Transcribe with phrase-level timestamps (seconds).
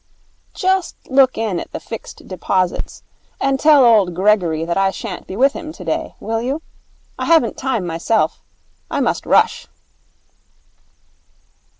[0.55, 3.03] 'Just look in at the Fixed Deposits
[3.39, 6.63] and tell old Gregory that I shan't be with him today, will you?
[7.19, 8.41] I haven't time myself.
[8.89, 9.67] I must rush!'